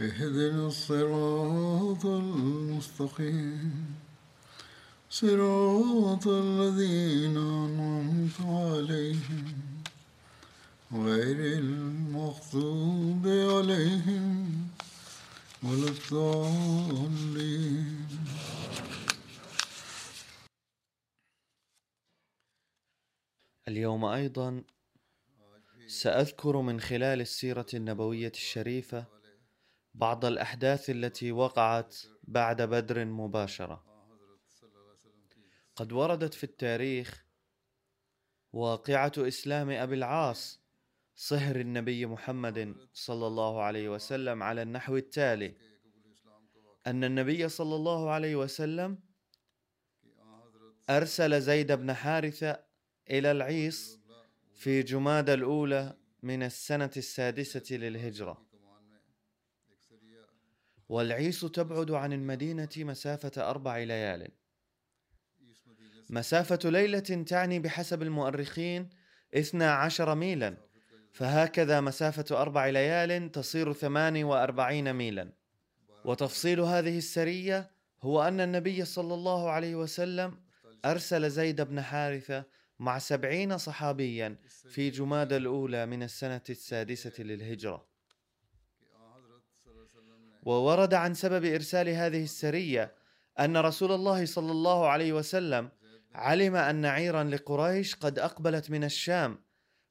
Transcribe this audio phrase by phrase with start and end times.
[0.00, 3.94] اهدنا الصراط المستقيم.
[5.10, 9.82] صراط الذين أنعمت عليهم
[10.92, 14.68] غير المغضوب عليهم
[15.62, 16.96] ولا الضالين.
[23.68, 24.64] اليوم أيضا
[25.86, 29.16] سأذكر من خلال السيرة النبوية الشريفة
[29.96, 33.84] بعض الأحداث التي وقعت بعد بدر مباشرة.
[35.76, 37.26] قد وردت في التاريخ
[38.52, 40.60] واقعة إسلام أبي العاص
[41.14, 45.54] صهر النبي محمد صلى الله عليه وسلم على النحو التالي
[46.86, 48.98] أن النبي صلى الله عليه وسلم
[50.90, 52.64] أرسل زيد بن حارثة
[53.10, 54.00] إلى العيص
[54.54, 58.45] في جماد الأولى من السنة السادسة للهجرة.
[60.88, 64.28] والعيص تبعد عن المدينة مسافة أربع ليال.
[66.10, 68.88] مسافة ليلة تعني بحسب المؤرخين
[69.34, 70.56] اثنا عشر ميلا
[71.12, 75.32] فهكذا مسافة أربع ليال تصير ثمان وأربعين ميلا.
[76.04, 77.70] وتفصيل هذه السرية
[78.02, 80.38] هو أن النبي صلى الله عليه وسلم
[80.84, 82.44] أرسل زيد بن حارثة
[82.78, 84.36] مع سبعين صحابيا
[84.68, 87.95] في جماد الأولى من السنة السادسة للهجرة.
[90.46, 92.94] وورد عن سبب إرسال هذه السرية
[93.40, 95.70] أن رسول الله صلى الله عليه وسلم
[96.14, 99.38] علم أن عيرا لقريش قد أقبلت من الشام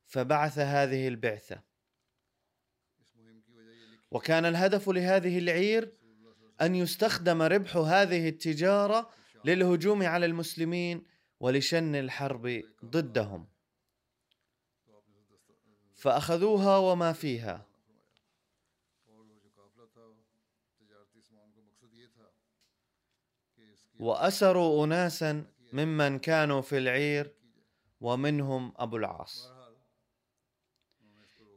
[0.06, 1.62] فبعث هذه البعثة.
[4.12, 5.92] وكان الهدف لهذه العير
[6.62, 9.10] أن يستخدم ربح هذه التجارة
[9.46, 11.04] للهجوم على المسلمين
[11.40, 13.48] ولشن الحرب ضدهم.
[15.96, 17.75] فأخذوها وما فيها.
[24.00, 27.34] وأسروا اناسا ممن كانوا في العير
[28.02, 29.52] ومنهم أبو العاص.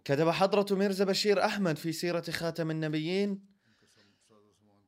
[0.05, 3.49] كتب حضرة ميرزا بشير أحمد في سيرة خاتم النبيين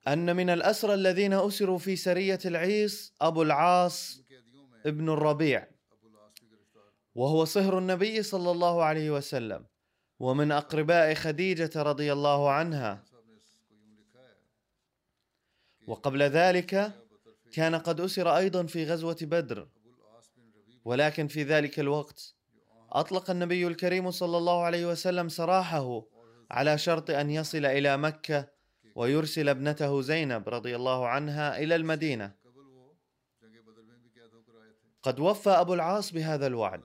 [0.08, 4.22] أن من الأسرى الذين أسروا في سرية العيس أبو العاص
[4.86, 5.68] ابن الربيع
[7.14, 9.66] وهو صهر النبي صلى الله عليه وسلم
[10.18, 13.04] ومن أقرباء خديجة رضي الله عنها.
[15.86, 16.99] وقبل ذلك
[17.52, 19.68] كان قد أسر أيضا في غزوة بدر.
[20.84, 22.34] ولكن في ذلك الوقت
[22.90, 26.02] أطلق النبي الكريم صلى الله عليه وسلم سراحه
[26.50, 28.48] على شرط أن يصل إلى مكة
[28.94, 32.34] ويرسل ابنته زينب رضي الله عنها إلى المدينة.
[35.02, 36.82] قد وفى أبو العاص بهذا الوعد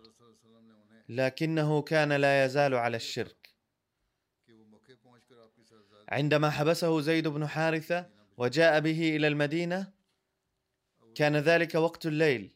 [1.10, 3.56] لكنه كان لا يزال على الشرك.
[6.10, 9.95] عندما حبسه زيد بن حارثة وجاء به إلى المدينة
[11.16, 12.56] كان ذلك وقت الليل.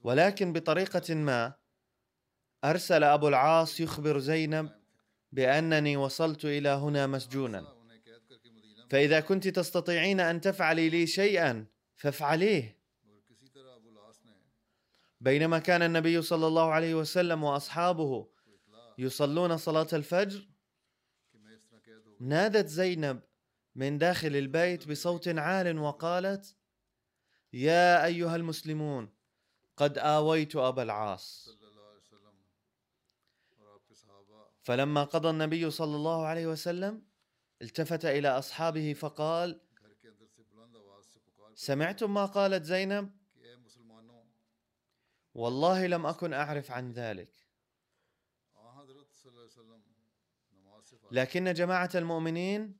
[0.00, 1.54] ولكن بطريقة ما
[2.64, 4.70] أرسل أبو العاص يخبر زينب
[5.32, 7.66] بأنني وصلت إلى هنا مسجونا.
[8.90, 11.66] فإذا كنت تستطيعين أن تفعلي لي شيئا
[11.96, 12.82] فافعليه.
[15.20, 18.28] بينما كان النبي صلى الله عليه وسلم وأصحابه
[18.98, 20.48] يصلون صلاة الفجر
[22.20, 23.20] نادت زينب
[23.74, 26.56] من داخل البيت بصوت عال وقالت
[27.52, 29.12] يا أيها المسلمون
[29.76, 31.48] قد آويت أبا العاص.
[34.62, 37.02] فلما قضى النبي صلى الله عليه وسلم
[37.62, 39.60] التفت إلى أصحابه فقال
[41.54, 43.10] سمعتم ما قالت زينب؟
[45.34, 47.48] والله لم أكن أعرف عن ذلك.
[51.10, 52.78] لكن جماعة المؤمنين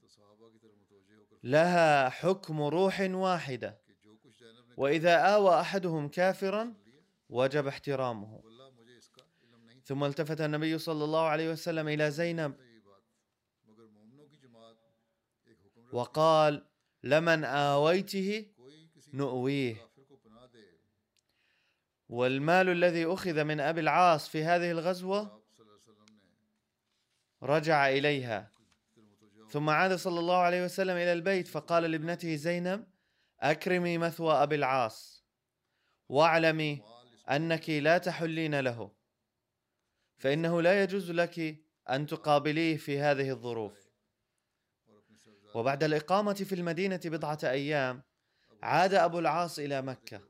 [1.42, 3.81] لها حكم روح واحدة.
[4.82, 6.75] وإذا آوى أحدهم كافرا
[7.29, 8.43] وجب احترامه.
[9.84, 12.55] ثم التفت النبي صلى الله عليه وسلم إلى زينب
[15.93, 16.67] وقال
[17.02, 18.46] لمن آويته
[19.14, 19.90] نؤويه.
[22.08, 25.43] والمال الذي أخذ من أبي العاص في هذه الغزوة
[27.43, 28.50] رجع إليها.
[29.49, 32.92] ثم عاد صلى الله عليه وسلم إلى البيت فقال لابنته زينب
[33.43, 35.25] أكرمي مثوى أبي العاص
[36.09, 36.83] واعلمي
[37.31, 38.93] أنك لا تحلين له
[40.17, 43.93] فإنه لا يجوز لك أن تقابليه في هذه الظروف.
[45.55, 48.03] وبعد الإقامة في المدينة بضعة أيام
[48.62, 50.21] عاد أبو العاص إلى مكة.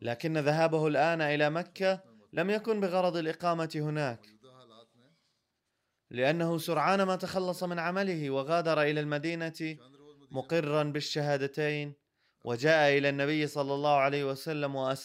[0.00, 2.02] لكن ذهابه الآن إلى مكة
[2.32, 4.26] لم يكن بغرض الإقامة هناك
[6.10, 9.78] لأنه سرعان ما تخلص من عمله وغادر إلى المدينة
[10.30, 11.94] مقرا بالشهادتين
[12.44, 14.96] وجاء إلى النبي صلى الله عليه وسلم ان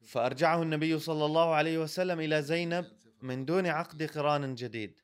[0.00, 2.86] تھا فأرجعه النبي صلى الله عليه وسلم إلى زينب
[3.22, 5.00] من دون عقد قران جديد.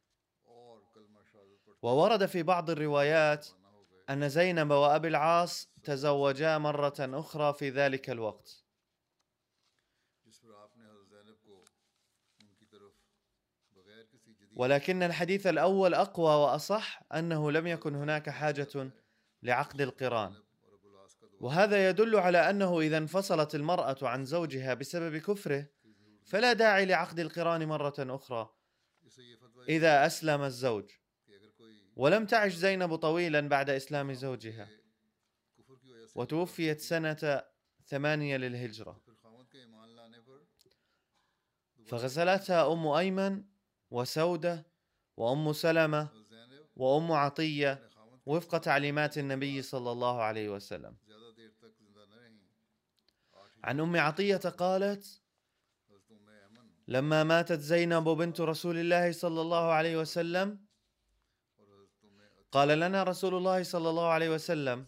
[1.82, 3.48] وورد في بعض الروايات
[4.10, 8.65] أن زينب وأبي العاص تزوجا مرة أخرى في ذلك الوقت.
[14.56, 18.90] ولكن الحديث الأول أقوى وأصح أنه لم يكن هناك حاجة
[19.42, 20.34] لعقد القران.
[21.40, 25.66] وهذا يدل على أنه إذا انفصلت المرأة عن زوجها بسبب كفره
[26.24, 28.50] فلا داعي لعقد القران مرة أخرى
[29.68, 30.90] إذا أسلم الزوج.
[31.96, 34.68] ولم تعش زينب طويلا بعد إسلام زوجها.
[36.14, 37.42] وتوفيت سنة
[37.86, 39.02] ثمانية للهجرة.
[41.86, 43.44] فغسلتها أم أيمن
[43.90, 44.66] وسودة
[45.16, 46.08] وأم سلمة
[46.76, 47.88] وأم عطية
[48.26, 50.96] وفق تعليمات النبي صلى الله عليه وسلم.
[53.64, 55.20] عن أم عطية قالت
[56.88, 60.58] لما ماتت زينب بنت رسول الله صلى الله عليه وسلم
[62.52, 64.86] قال لنا رسول الله صلى الله عليه وسلم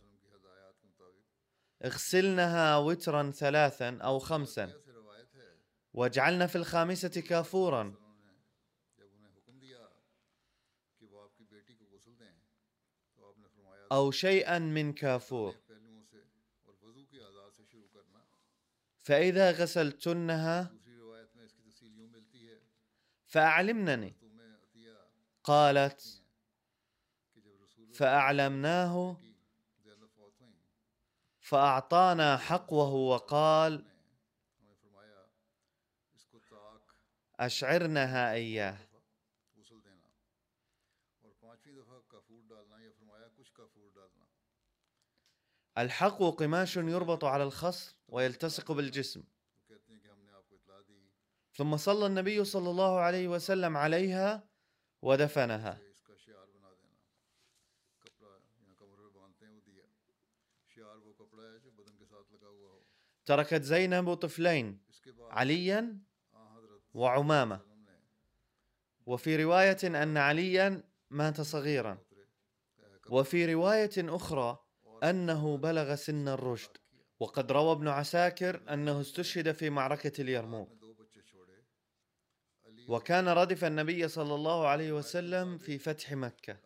[1.84, 5.56] اغسلنها وترا ثلاثا أو خمسا ایسے روایت ہے
[5.94, 7.94] واجعلن في الخامسة كافورا
[13.93, 15.55] أو شيئا من كافور.
[19.02, 20.75] فإذا غسلتنها
[23.26, 24.14] فأعلمنني.
[25.44, 26.23] قالت
[27.94, 29.20] فأعلمناه.
[31.40, 33.85] فأعطانا حقوه وقال
[37.40, 38.88] أشعرنها إياه.
[45.78, 49.25] الحقو قماش يربط على الخصر ويلتصق بالجسم.
[51.54, 54.48] ثم صلى النبي صلى الله عليه وسلم عليها
[55.02, 55.80] ودفنها.
[63.26, 64.80] تركت زينب طفلين
[65.30, 65.98] عليا
[66.94, 67.58] نے
[69.06, 71.99] وفي رواية أن عليا مات صغيرا.
[73.11, 74.67] وفي رواية أخرى
[75.05, 76.71] أنه بلغ سن الرشد.
[77.21, 80.69] وقد روى ابن عساكر أنه استشهد في معركة اليرموك.
[82.88, 86.57] وكان ردف النبي صلى الله عليه وسلم في فتح مكة.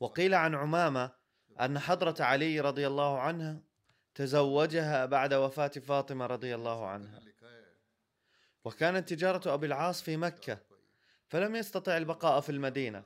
[0.00, 1.12] وقيل عن عمامة
[1.60, 3.62] أن حضرة علي رضي الله عنها
[4.14, 7.20] تزوجها بعد وفاة فاطمة رضي الله عنها.
[8.64, 10.58] وكانت تجارة أبي العاص في مكة
[11.28, 13.04] فلم يستطع البقاء في المدينة.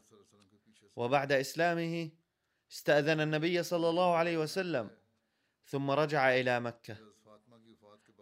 [0.97, 2.11] وبعد إسلامه
[2.73, 4.91] استأذن النبي صلى الله عليه وسلم
[5.67, 6.97] ثم رجع إلى مكة.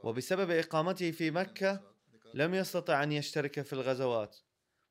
[0.02, 1.80] وبسبب إقامته في مكة
[2.34, 4.36] لم يستطع أن يشترك في الغزوات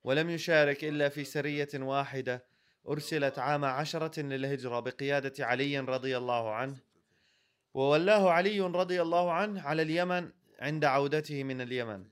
[0.04, 2.46] ولم يشارك إلا في سرية واحدة
[2.90, 6.78] أرسلت عام عشرة للهجرة بقيادة علي رضي الله عنه.
[7.74, 12.06] وولاه علي رضي الله عنه على اليمن عند عودته من اليمن.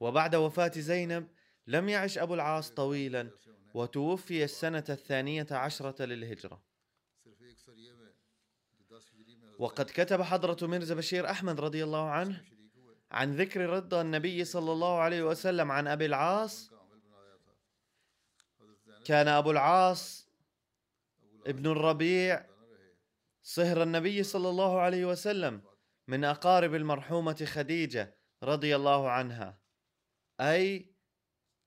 [0.00, 1.28] وبعد وفاة زينب
[1.66, 3.30] لم يعش أبو العاص طويلا.
[3.78, 6.62] وتوفي السنة الثانية عشرة للهجرة.
[9.58, 12.44] وقد كتب حضرة مرزا بشير أحمد رضي الله عنه
[13.10, 16.70] عن ذكر رضا النبي صلى الله عليه وسلم عن أبي العاص.
[19.04, 20.28] كان أبو العاص
[21.46, 22.46] ابن الربيع
[23.42, 25.62] صهر النبي صلى الله عليه وسلم
[26.08, 29.58] من أقارب المرحومة خديجة رضي الله عنها
[30.40, 30.94] أي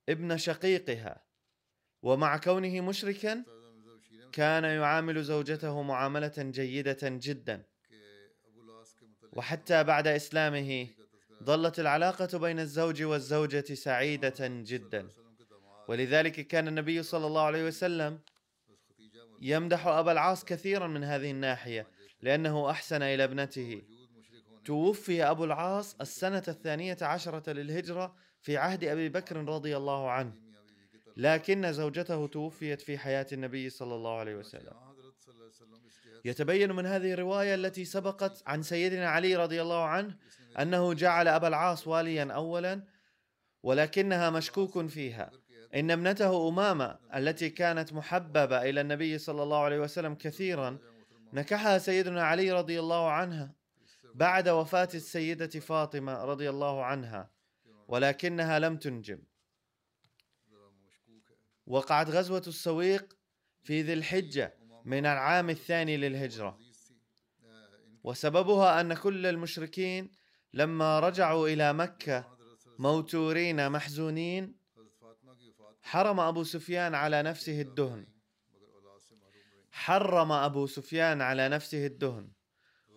[0.10, 1.31] ابن شقيقها.
[2.04, 3.44] ومع كونه مشركا
[4.32, 7.64] كان يعامل زوجته معاملة جيدة جدا.
[9.34, 10.88] وحتى بعد إسلامه
[11.44, 15.08] ظلت العلاقة بين الزوج والزوجة سعيدة جدا.
[15.88, 18.20] ولذلك كان النبي صلى الله عليه وسلم
[19.42, 21.88] يمدح أبا العاص كثيرا من هذه الناحية
[22.22, 23.82] لأنه أحسن إلى ابنته.
[24.66, 30.51] توفي أبو العاص السنة الثانية عشرة للهجرة في عهد أبي بكر رضي الله عنه.
[31.22, 34.74] لكن زوجته توفيت في حياة النبي صلى الله عليه وسلم.
[36.26, 40.18] يتبين من هذه الرواية التي سبقت عن سيدنا علي رضي الله عنه
[40.60, 42.84] أنه جعل أبا العاص واليا أولا
[43.64, 45.32] ولكنها مشكوك فيها.
[45.76, 50.78] إن ابنته أمامة التي كانت محببة إلى النبي صلى الله عليه وسلم كثيرا
[51.34, 53.56] نكحها سيدنا علي رضي الله عنها
[54.16, 57.32] بعد وفاة السيدة فاطمة رضي الله عنها
[57.88, 59.24] ولكنها لم تنجب
[61.72, 63.18] وقعت غزوة السويق
[63.64, 66.60] في ذي الحجة من العام الثاني للهجرة.
[68.04, 70.12] وسببها أن كل المشركين
[70.54, 72.38] لما رجعوا إلى مكة
[72.80, 74.56] موتورين محزونين
[75.82, 78.08] حرم أبو سفيان على نفسه الدهن.
[79.72, 82.32] حرم أبو سفيان على نفسه الدهن.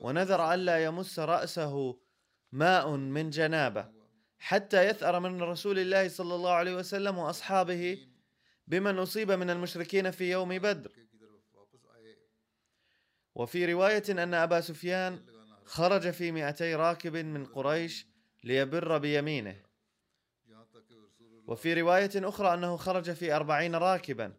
[0.00, 1.98] ونذر ألا يمس رأسه
[2.52, 3.88] ماء من جنابة
[4.38, 8.13] حتى يثأر من رسول الله صلى الله عليه وسلم وأصحابه
[8.66, 10.92] بمن أصيب من المشركين في يوم بدر.
[11.54, 11.84] واپس.
[11.84, 12.16] آئے
[13.34, 15.26] وفي رواية أن أبا سفيان
[15.64, 18.06] خرج في مئتي راكب من قريش
[18.44, 19.56] ليبر بيمينه.
[21.46, 24.32] وفي رواية أخرى أنه خرج في أربعين راكبا.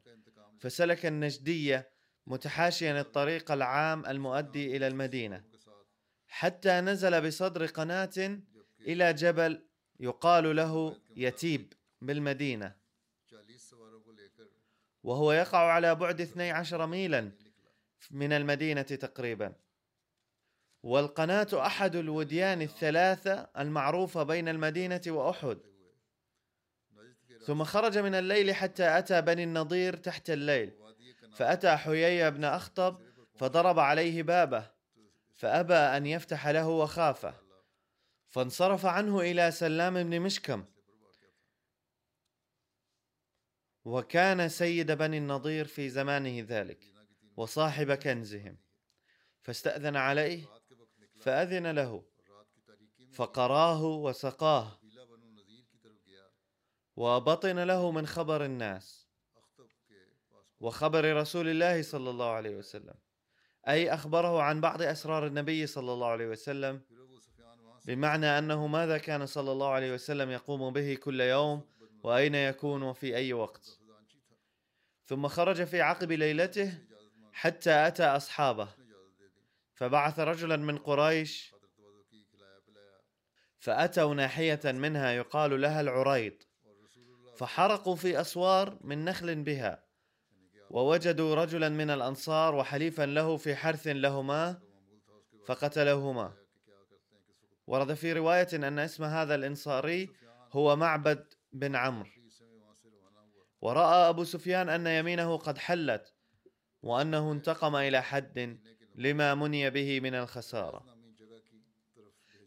[0.59, 1.89] فسلك النجدية
[2.27, 5.43] متحاشيا الطريق العام المؤدي إلى المدينة.
[6.27, 8.39] حتى نزل بصدر قناة
[8.81, 9.65] إلى جبل
[9.99, 12.84] يقال له يتيب بالمدينة.
[15.03, 17.31] وهو يقع على بعد 12 ميلا
[18.11, 19.53] من المدينة تقريبا.
[20.83, 25.57] والقناة أحد الوديان الثلاثة المعروفة بين المدينة وأحد.
[27.45, 30.73] ثم خرج من الليل حتى أتى بني النضير تحت الليل.
[31.35, 33.01] فأتى حيي بن أخطب
[33.35, 34.71] فضرب عليه بابه.
[35.33, 37.33] فأبى أن يفتح له وخافه.
[38.29, 40.65] فانصرف عنه إلى سلام بن مشكم.
[43.85, 46.79] وكان سيد بني النضير في زمانه ذلك
[47.37, 48.57] وصاحب كنزهم.
[49.41, 50.45] فاستأذن عليه
[51.19, 52.03] فأذن له
[53.13, 54.79] فقراه وسقاه
[56.95, 59.07] وبطن له من خبر الناس
[60.59, 62.95] وخبر رسول الله صلى الله عليه وسلم.
[63.67, 66.81] أي أخبره عن بعض أسرار النبي صلى الله عليه وسلم
[67.85, 71.61] بمعنى أنه ماذا كان صلى الله عليه وسلم يقوم به كل يوم
[72.05, 73.79] وأين يكون وفي أي وقت.
[75.05, 76.77] ثم خرج في عقب ليلته
[77.33, 78.67] حتى أتى أصحابه
[79.73, 81.53] فبعث رجلا من قريش
[83.59, 86.33] فأتوا ناحية منها يقال لها اللہ
[87.37, 89.83] فحرقوا في أسوار من نخل بها
[90.69, 94.59] ووجدوا رجلا من الأنصار وحليفا له في حرث لهما
[95.45, 96.33] فقتلهما.
[97.67, 100.09] ورد في رواية أن اسم هذا الإنصاري
[100.51, 102.09] هو معبد بن عمرو.
[103.61, 106.13] ورأى أبو سفيان أن يمينه قد حلت
[106.81, 108.59] وأنه انتقم إلى حد
[108.95, 110.85] لما مني به من الخسارة.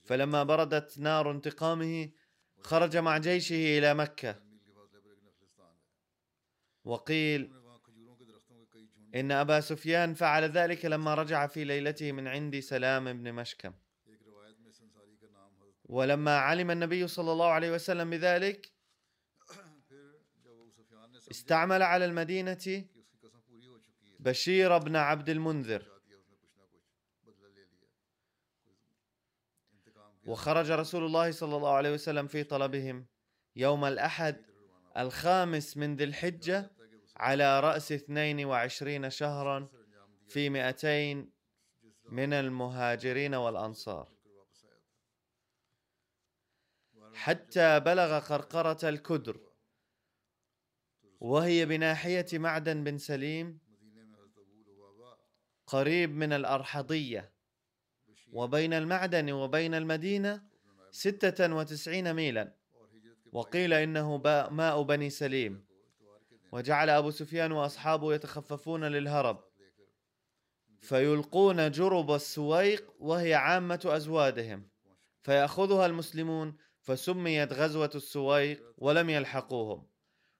[0.04, 2.10] فلما بردت نار انتقامه
[2.60, 4.42] خرج مع جيشه إلى مكة.
[6.84, 7.52] وقيل
[9.14, 13.72] إن أبا سفيان فعل ذلك لما رجع في ليلته من عند سلام بن مشكم.
[15.84, 18.77] ولما علم النبي صلى الله عليه وسلم بذلك
[21.30, 22.84] استعمل على المدينة
[24.20, 25.98] بشير بن عبد المنذر.
[30.26, 33.06] وخرج رسول الله صلى الله عليه وسلم في طلبهم
[33.56, 34.46] يوم الأحد
[34.96, 36.70] الخامس من ذي الحجة
[37.16, 39.68] على رأس 22 شهرا
[40.28, 44.08] في 200 جس رات من المهاجرين والأنصار.
[47.14, 49.47] حتى بلغ قرقرة الكدر.
[51.20, 53.58] وهي بناحية معدن بن سليم
[55.66, 57.32] قريب من الأرحضية
[58.32, 60.42] وبين المعدن وبين المدينة
[60.90, 62.54] نائب 96 ميلا.
[63.32, 64.16] وقيل إنه
[64.50, 65.64] ماء بني سليم.
[66.52, 69.44] وجعل أبو سفيان وأصحابه يتخففون للهرب.
[70.80, 74.68] فيلقون جرب السويق وهي عامة أزوادهم.
[75.22, 79.86] فيأخذها المسلمون فسميت غزوة السويق ولم يلحقوهم.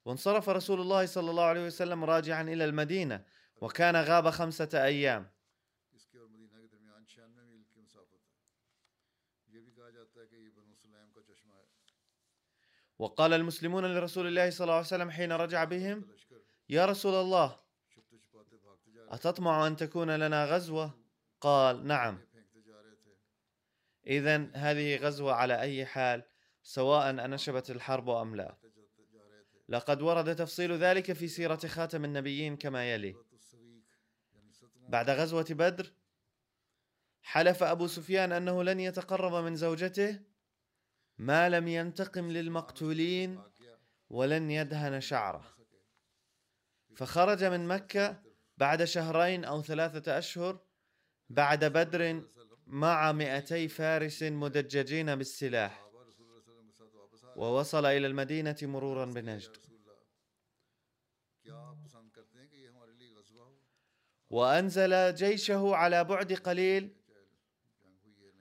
[0.08, 3.24] وانصرف رسول الله صلى الله عليه وسلم راجعا إلى المدينة
[3.60, 5.30] وكان غاب خمسة أيام.
[12.98, 16.04] وقال المسلمون لرسول الله صلى الله عليه وسلم حين رجع بهم
[16.68, 17.60] يا رسول الله
[19.08, 20.98] أتطمع أن تكون لنا غزوة؟
[21.40, 22.18] قال نعم.
[24.06, 26.22] إذا هذه غزوة على أي حال
[26.62, 28.67] سواء أنشبت الحرب أم لا.
[29.68, 33.16] لقد ورد تفصيل ذلك في سيرة خاتم النبيين كما يلي.
[34.88, 35.92] بعد غزوة بدر
[37.22, 40.20] حلف أبو سفيان أنه لن يتقرب من زوجته
[41.18, 43.42] ما لم ينتقم للمقتولين
[44.10, 45.54] ولن يدهن شعره.
[46.96, 48.22] فخرج من مكة
[48.56, 50.60] بعد شهرين أو ثلاثة أشهر
[51.28, 52.22] بعد بدر
[52.66, 55.87] مع مئتي فارس مدججين بالسلاح.
[57.38, 59.56] ووصل إلى المدينة مرورا بنجد.
[64.30, 66.96] وأنزل جيشه على بعد قليل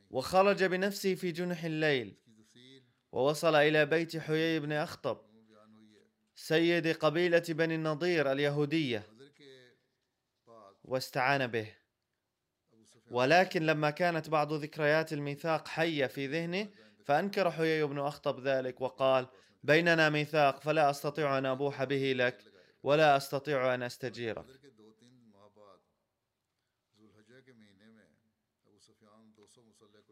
[0.09, 2.15] وخرج بنفسه في جنح الليل
[3.11, 5.21] ووصل إلى بيت حيي بن أخطب
[6.35, 9.03] سيد قبيلة بني النضير اليهودية
[10.83, 11.75] واستعان به.
[13.11, 16.69] ولكن لما كانت بعض ذكريات الميثاق حية في ذهنه
[17.07, 19.27] فأنكر حيي بن أخطب ذلك وقال
[19.63, 22.43] بيننا ميثاق فلا أستطيع أن أبوح به لك
[22.83, 24.45] ولا أستطيع أن أستجيرك.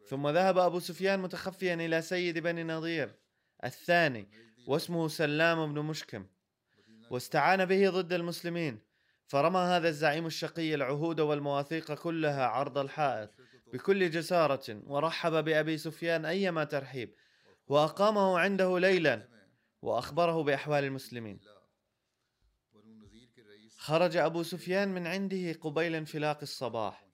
[0.07, 3.15] ثم ذهب أبو سفيان متخفيا إلى سيد بني نضير
[3.63, 4.29] الثاني
[4.67, 6.27] واسمه سلام بن مشكم
[7.09, 8.79] واستعان به ضد المسلمين
[9.25, 13.34] فرمى هذا الزعيم الشقي العهود والمواثيق كلها عرض الحائط.
[13.75, 17.15] بكل جسارة ورحب بأبي سفيان أيما ترحيب
[17.67, 19.27] وأقامه عنده ليلا
[19.81, 21.39] وأخبره بأحوال المسلمين.
[23.77, 27.05] خرج أبو سفيان من عنده قبيل انفلاق الصباح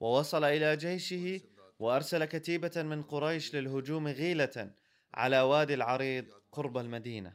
[0.00, 1.40] ووصل إلى جيشه
[1.78, 4.74] وأرسل كتيبة من قريش للهجوم غيلة
[5.14, 7.32] على وادي العريض قرب المدينة.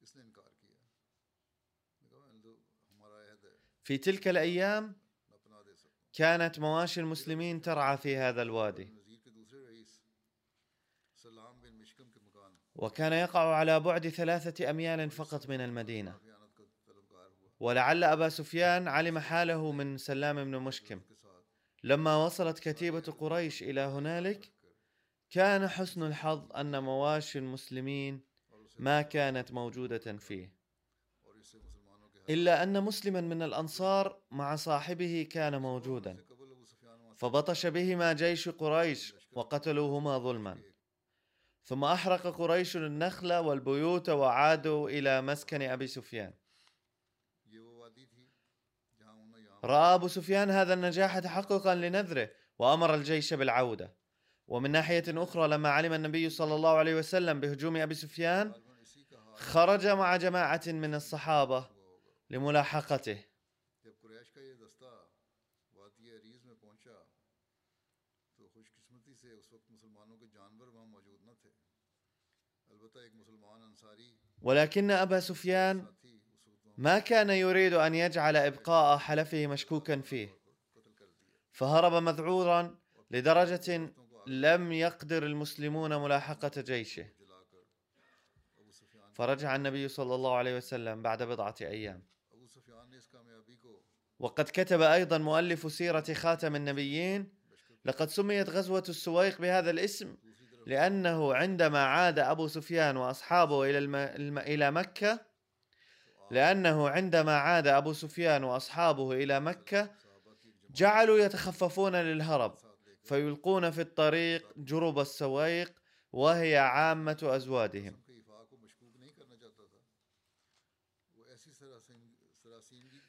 [0.00, 0.74] اس نے انکار کیا
[2.10, 2.56] کہا "ان لوگ
[2.90, 5.05] ہمارا عہد ہے في تلك الأيام
[6.16, 8.88] كانت مواشي المسلمين ترعى في هذا الوادي.
[12.74, 16.18] وكان يقع على بعد ثلاثة أميال فقط من المدينة.
[17.60, 21.00] ولعل أبا سفيان علم حاله من سلام بن مشكم.
[21.84, 24.52] لما وصلت كتيبة قريش إلى هنالك
[25.30, 28.20] كان حسن الحظ أن مواشي المسلمين
[28.78, 30.55] ما كانت موجودة فيه.
[32.30, 36.16] إلا أن مسلما من الأنصار مع صاحبه كان موجودا.
[37.16, 40.58] فبطش بهما جيش قريش وقتلوهما ظلما.
[41.64, 46.32] ثم أحرق قريش النخل والبيوت وعادوا إلى مسكن أبي سفيان.
[49.64, 53.96] رأى أبو سفيان هذا النجاح تحققا لنذره وأمر الجيش بالعودة.
[54.48, 58.52] ومن ناحية أخرى لما علم النبي صلى الله عليه وسلم بهجوم أبي سفيان
[59.34, 61.75] خرج مع جماعة من الصحابة
[62.30, 63.24] لملاحقته.
[74.42, 75.86] ولكن أبا سفيان
[76.78, 80.38] ما كان يريد أن يجعل إبقاء حلفه مشكوكا فيه
[81.52, 82.78] فهرب مذعورا
[83.10, 83.92] لدرجة
[84.26, 87.08] لم يقدر المسلمون ملاحقة جيشه.
[89.14, 92.06] فرجع النبي صلى الله عليه وسلم بعد بضعة أيام.
[94.18, 97.36] وقد كتب أيضا مؤلف سيرة خاتم النبيين.
[97.86, 100.16] لقد سميت غزوة السويق بهذا الاسم
[100.66, 103.96] لأنه عندما عاد أبو سفيان وأصحابه إلى الم...
[103.96, 104.38] الم...
[104.38, 105.20] إلى مكة
[106.30, 109.90] لأنه عندما عاد أبو سفيان وأصحابه إلى مكة
[110.70, 112.54] جعلوا يتخففون للهرب
[113.04, 115.72] فيلقون في الطريق جرب السويق
[116.12, 118.05] وهي عامة أزوادهم.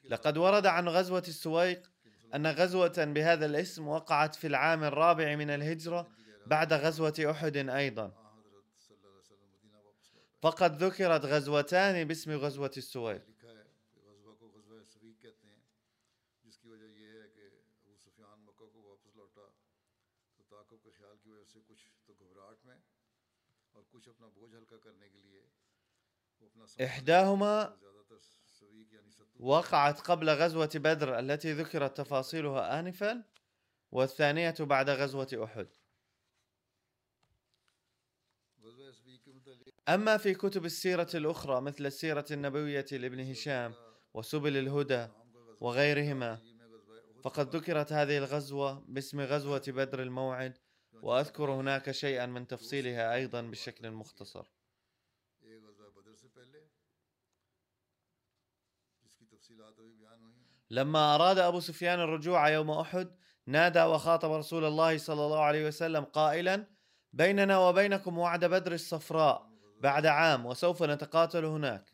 [0.09, 1.91] لقد ورد عن غزوة السويق
[2.35, 6.07] أن غزوة بهذا الاسم وقعت في العام الرابع من الهجرة
[6.45, 8.11] بعد غزوة أحد أيضا.
[10.41, 13.21] فقد ذكرت غزوتان باسم غزوة السويق.
[26.81, 27.77] إحداهما
[29.39, 33.23] وقعت قبل غزوة بدر التي ذكرت تفاصيلها آنفا
[33.91, 35.67] والثانية بعد غزوة أحد.
[39.89, 43.73] أما في كتب السيرة الأخرى مثل السيرة النبوية لابن هشام
[44.13, 45.07] وسبل الهدى
[45.61, 46.39] وغيرهما
[47.23, 50.57] فقد ذكرت هذه الغزوة باسم غزوة بدر الموعد
[51.01, 54.56] وأذكر هناك شيئا من تفصيلها أيضا بشكل مختصر.
[60.69, 63.07] لما أراد أبو سفيان الرجوع يوم أحد
[63.47, 66.67] نادى وخاطب رسول الله صلى الله عليه وسلم قائلا
[67.13, 69.47] بيننا وبينكم وعد بدر الصفراء
[69.81, 71.91] بعد عام وسوف نتقاتل هناك.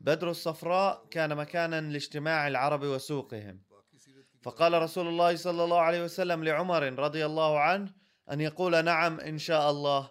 [0.00, 3.62] بدر الصفراء كان مكانا لاجتماع العرب وسوقهم.
[4.42, 7.94] فقال رسول الله صلى الله عليه وسلم لعمر رضي الله عنه
[8.32, 10.10] أن يقول نعم إن شاء الله.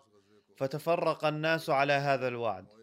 [0.57, 2.80] فتفرق الناس على هذا الوعد.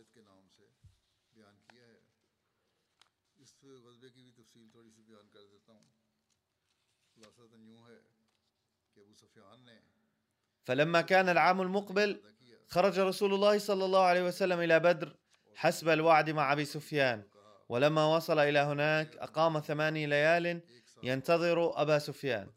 [10.68, 12.22] فلما كان العام المقبل
[12.66, 15.16] خرج رسول الله صلى الله عليه وسلم إلى بدر
[15.54, 17.22] حسب الوعد مع أبي سفيان.
[17.68, 20.62] ولما وصل إلى هناك أقام ثماني ليال
[21.02, 22.50] ينتظر أبا سفيان.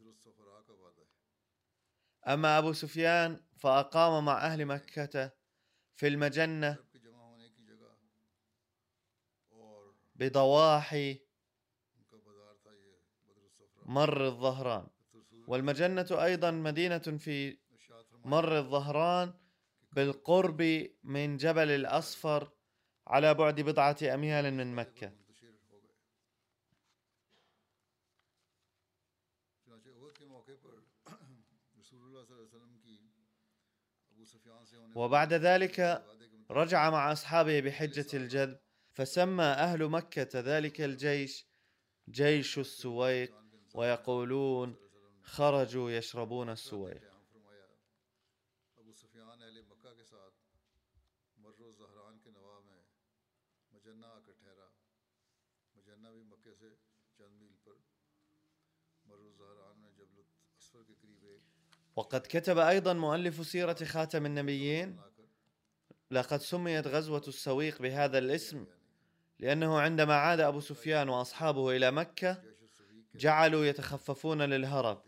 [2.28, 5.30] أما أبو سفيان فأقام مع أهل مكة
[5.96, 6.06] في
[9.50, 12.92] اور بضواحي ان کا بازار تھا یہ
[13.26, 14.86] بدر الصفراء مر الظهران.
[15.14, 17.58] رسول والمجنة أيضا مدينة في
[18.24, 19.34] مر الظهران
[19.92, 22.50] بالقرب من جبل الأصفر
[23.06, 24.74] على بعد بضعة أميال من
[34.78, 36.04] ہونے وبعد ذلك
[36.50, 38.58] رجع مع أصحابه بحجة الجذب
[38.92, 41.46] فسمى أهل مكة ذلك الجيش
[42.10, 43.41] جيش السويق.
[43.74, 44.76] ويقولون
[45.22, 47.12] خرجوا يشربون السويق.
[61.96, 65.00] وقد كتب أيضا مؤلف سيرة خاتم النبيين
[66.10, 68.66] لقد سميت غزوة السويق بهذا الاسم
[69.38, 72.51] لأنه عندما عاد أبو سفيان جیش السویق کے
[73.14, 75.02] جعلوا يتخففون للهرب.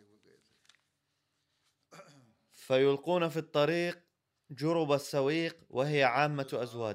[2.52, 3.98] فيلقون في الطريق
[4.50, 6.04] جرب السويق وهي
[6.36, 6.92] میں غزوہ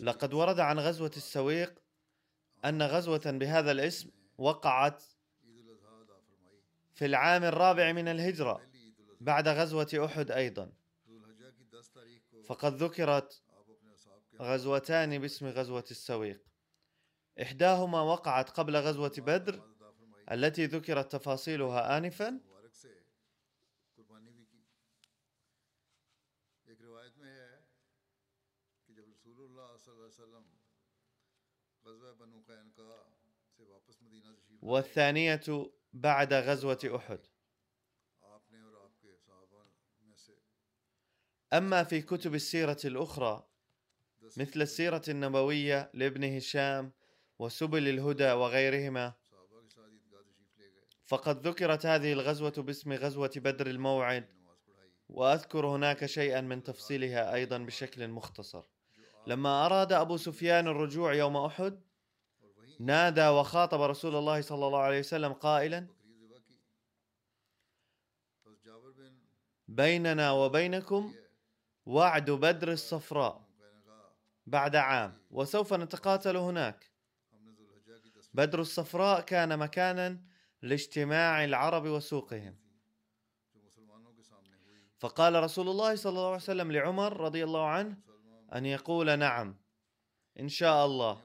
[0.00, 1.82] لقد ورد عن غزوة السويق
[2.64, 5.04] أن غزوة بهذا الاسم وقعت
[6.94, 8.60] في العام الرابع من الاضحیٰ
[9.20, 9.48] بعد
[11.72, 13.42] دس تاریخ کو فقد ذكرت
[14.42, 16.42] غزوتان باسم غزوة السويق.
[17.42, 19.62] إحداهما وقعت قبل غزوة بدر
[20.32, 22.40] التي ذكرت تفاصيلها لائے،
[34.62, 36.32] والثانية بعد
[40.02, 40.32] میں سے
[41.52, 43.51] أما في كتب السيرة الأخرى دس
[44.36, 46.92] مثل السيرة النبوية لابن هشام
[47.38, 49.12] وسبل الهدى وغيرهما.
[51.06, 54.26] فقد ذكرت هذه الغزوة باسم غزوة بدر الموعد
[55.08, 58.62] وأذكر هناك شيئا من تفصيلها أيضا بشكل مختصر.
[59.26, 61.72] لما أراد أبو سفيان الرجوع يوم وہیں
[62.80, 65.86] نادى وخاطب رسول الله صلى الله عليه وسلم قائلا
[69.68, 71.14] بيننا وبينكم
[71.86, 73.41] وعد بدر الصفراء.
[74.46, 76.90] بعد عام وسوف نتقاتل هناك.
[78.34, 80.20] بدر الصفراء كان مكانا
[80.62, 82.56] لاجتماع العرب وسوقهم.
[84.98, 87.96] فقال رسول الله صلى الله عليه وسلم لعمر رضي الله عنه
[88.54, 89.56] أن يقول نعم
[90.40, 91.24] إن شاء الله.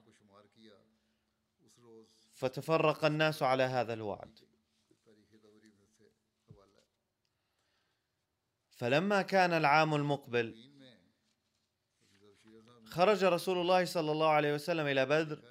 [2.33, 4.39] فتفرق الناس على هذا الوعد.
[8.69, 10.66] فلما كان العام المقبل
[12.91, 15.41] خرج رسول الله صلى الله عليه وسلم إلى بدر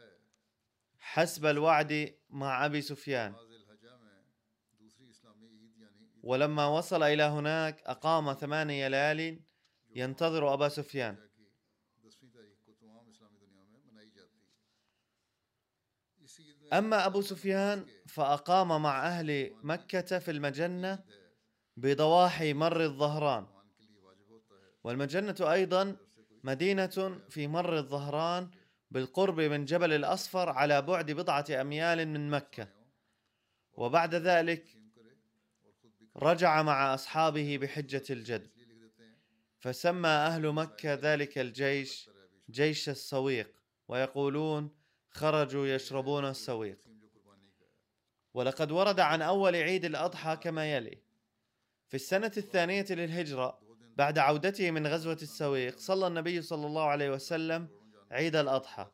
[0.99, 3.35] حسب الوعد مع أبي سفيان.
[6.23, 9.41] ولما وصل إلى هناك أقام ثمانية ليال
[9.91, 11.17] ينتظر أبا سفيان.
[16.73, 20.99] أما أبو سفيان فأقام مع أهل مكة في ہے
[21.77, 23.47] بضواحي مر الظهران.
[24.85, 26.06] مسلمان کے
[26.47, 28.51] مدينة في مر الظهران
[28.91, 32.69] بالقرب من جبل الأصفر على بعد بضعة أميال من مكة.
[33.73, 34.65] وبعد ذلك
[36.17, 38.51] رجع مع أصحابه بحجة الجد.
[39.59, 42.11] فسمى أهل مكة ذلك الجيش
[42.51, 43.53] جيش السويق
[43.89, 44.71] ويقولون
[45.11, 46.79] خرجوا يشربون السويق.
[48.35, 50.99] ولقد ورد عن أول عيد الأضحى كما يلي.
[51.89, 53.66] في السنة الثانية للهجرة
[53.97, 57.69] بعد عودته من غزوة السويق صلى النبي صلى الله عليه وسلم
[58.11, 58.87] عيد الأضحى.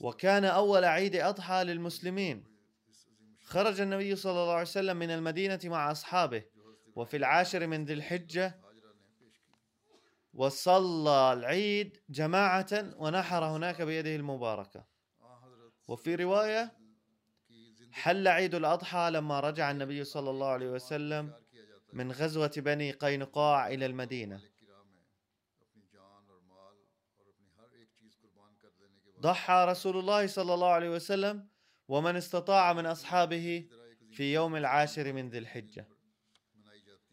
[0.00, 2.44] وكان أول عيد أضحى للمسلمين.
[3.44, 6.44] خرج النبي صلى الله عليه وسلم من المدينة مع أصحابه
[6.96, 8.60] وفي العاشر من ذي الحجة
[10.34, 14.84] وصلى العيد جماعة ونحر هناك بيده المباركة.
[15.88, 16.76] وفي رواية
[17.92, 21.45] حل عيد الأضحى لما رجع النبي صلى الله عليه وسلم
[21.96, 24.40] من غزوة بني قينقاع إلى المدينة.
[29.20, 31.48] ضحى رسول الله صلى الله عليه وسلم
[31.88, 33.68] ومن استطاع من أصحابه
[34.10, 35.88] في يوم العاشر من ذي الحجة.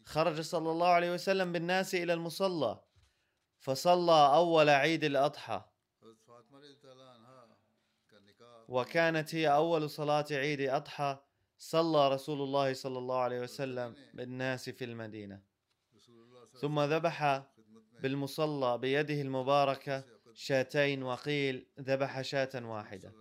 [0.04, 2.84] خرج صلى الله عليه وسلم بالناس إلى المصلى
[3.60, 5.64] فصلى أول عيد الأضحى.
[8.68, 11.18] وكانت هي أول صلاة عيد أضحى
[11.58, 15.40] صلى رسول الله صلى الله عليه وسلم بالناس في المدينة.
[16.60, 17.42] ثم ذبح
[18.02, 23.12] بالمصلى بيده المباركة شاتين وقيل ذبح شاة واحدة.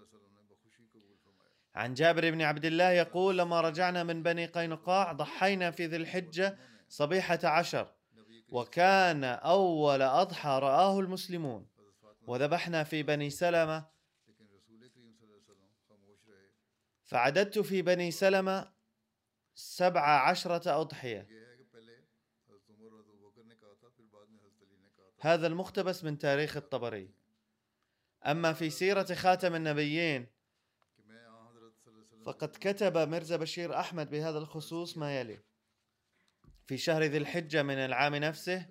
[1.76, 6.58] عن جابر بن عبد الله يقول لما رجعنا من بني قينقاع ضحينا في ذي الحجة
[6.90, 7.94] صبيحة عشر
[8.50, 11.68] وكان أول أضحى رآه المسلمون.
[12.28, 13.93] وذبحنا في بني سلمة
[17.04, 18.74] فعددت في بني سلمة
[19.56, 21.28] سبع عشرة أضحية.
[25.20, 27.10] هذا المقتبس من تاريخ الطبري.
[28.26, 30.28] أما في سيرة خاتم النبيين
[32.26, 35.40] فقد كتب مرزا بشير أحمد بهذا الخصوص ما يلي.
[36.66, 38.68] في شهر ذي الحجة من العام نفسه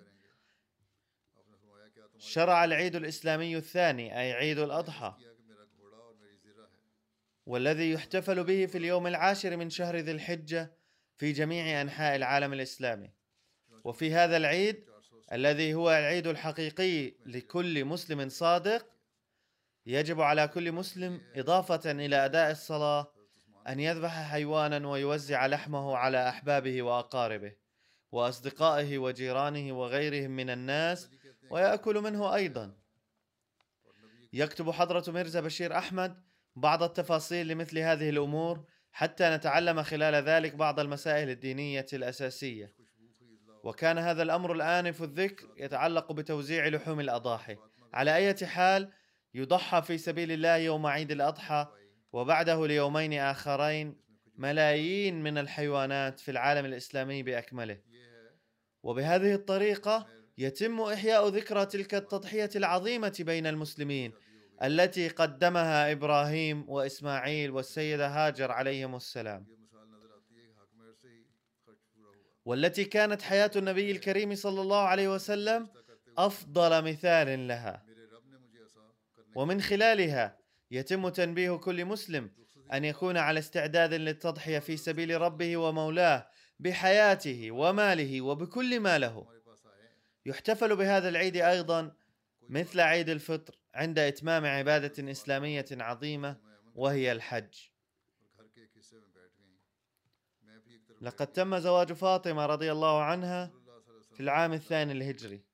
[2.17, 5.13] شرع العيد الإسلامي الثاني أي عيد الأضحى.
[7.45, 10.73] والذي يحتفل به في اليوم العاشر من شهر ذي الحجة
[11.17, 13.11] في جميع أنحاء العالم الإسلامي.
[13.83, 18.85] وفي هذا العيد 400 الذي هو العيد الحقيقي لكل مسلم صادق
[19.85, 23.13] يجب على كل مسلم إضافة إلى أداء الصلاة
[23.67, 27.55] أن يذبح حيوانا ويوزع لحمه على أحبابه وأقاربه
[28.11, 31.09] وأصدقائه وجيرانه وغيرهم من الناس
[31.49, 32.77] ويأكل منه أيضا.
[34.33, 36.23] يكتب حضرة مرزا بشير أحمد
[36.55, 42.73] بعض التفاصيل لمثل هذه الأمور حتى نتعلم خلال ذلك بعض المسائل الدينية الأساسية.
[43.63, 47.57] وكان هذا الأمر الآن في الذكر يتعلق بتوزيع لحوم الأضاحي.
[47.93, 48.91] على أي حال
[49.33, 51.67] يضحى في سبيل الله يوم عيد الأضحى
[52.13, 53.95] وبعده ليومين آخرين
[54.35, 57.79] ملايين من الحيوانات في العالم الإسلامي بأكمله.
[58.83, 64.13] وبهذه الطريقة يتم إحياء ذكرى تلك التضحية العظيمة بين المسلمين
[64.63, 69.45] التي قدمها إبراهيم وإسماعيل والسيده هاجر عليهم السلام.
[72.45, 75.69] والتي كانت حياة النبي الكريم صلى الله عليه وسلم
[76.17, 77.85] أفضل مثال لها.
[79.35, 80.37] ومن خلالها
[80.71, 82.31] يتم تنبيه كل مسلم
[82.73, 86.27] أن يكون على استعداد للتضحية في سبيل ربه ومولاه
[86.59, 89.27] بحياته وماله وبكل ما له.
[90.25, 91.91] يحتفل بهذا العيد أيضا
[92.49, 93.62] مثل عيد الفطر.
[93.73, 96.37] عند إتمام عبادة إسلامية عظيمة
[96.75, 97.53] وهي الحج.
[101.01, 103.51] لقد تم زواج فاطمة رضي الله عنها
[104.13, 105.45] في العام الثاني الهجري.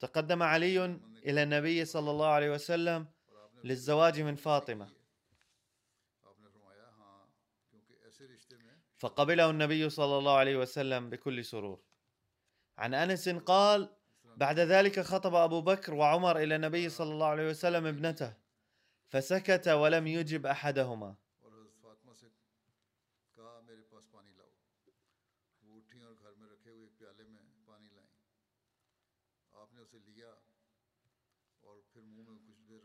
[0.00, 0.84] تقدم علي
[1.26, 3.06] إلى النبي صلى الله عليه وسلم
[3.64, 4.88] للزواج من فاطمة.
[8.96, 11.82] فقبله النبي صلى الله عليه وسلم بكل سرور.
[12.78, 13.96] عن أنس قال
[14.36, 18.34] بعد ذلك خطب أبو بكر وعمر إلى النبي صلى الله عليه وسلم ابنته
[19.08, 21.14] فسكت ولم يجب أحدهما.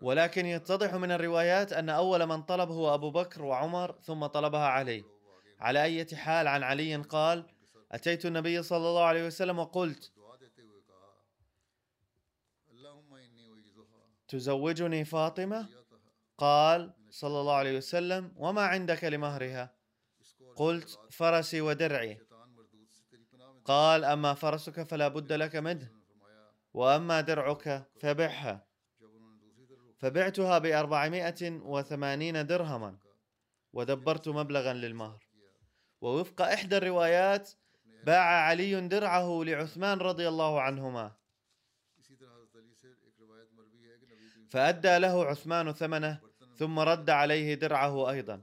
[0.01, 5.03] ولكن يتضح من الروايات أن أول من طلب هو أبو بكر وعمر ثم طلبها علي.
[5.59, 7.45] على أي حال عن علي قال
[7.91, 10.11] أتيت النبي صلى الله عليه وسلم وقلت
[14.27, 15.69] تزوجني فاطمة؟
[16.37, 19.75] قال صلى الله عليه وسلم وما عندك لمهرها؟
[20.55, 22.19] قلت فرسي ودرعي.
[23.65, 25.91] قال أما فرسك فلا بد لك منه
[26.73, 28.67] وأما درعك فبعها
[29.99, 32.97] فبعتها بأربعمائة وثمانين درهما
[33.73, 35.25] ودبرت مبلغا للمهر.
[36.01, 37.51] ووفق إحدى الروايات
[38.03, 41.15] باع علي درعه لعثمان رضي الله عنهما.
[44.55, 46.21] فأدى له عثمان ثمنه
[46.57, 48.41] ثم رد عليه درعه أيضا.